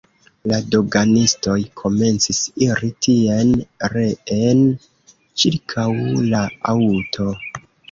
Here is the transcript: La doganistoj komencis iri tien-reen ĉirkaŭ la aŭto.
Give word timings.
La 0.51 0.57
doganistoj 0.75 1.57
komencis 1.81 2.39
iri 2.69 2.89
tien-reen 3.07 4.65
ĉirkaŭ 5.45 5.87
la 6.35 6.45
aŭto. 6.75 7.31